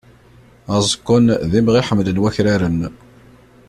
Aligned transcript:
Aẓekkun 0.75 1.25
d 1.49 1.51
imɣi 1.59 1.73
i 1.79 1.81
ḥemmlen 1.87 2.21
wakraren. 2.21 2.79